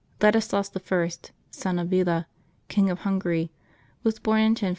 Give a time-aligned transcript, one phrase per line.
[0.19, 2.25] HADiSLAs the First, son of Bela,
[2.69, 3.51] King of Hungary,
[4.03, 4.69] was born in 1041.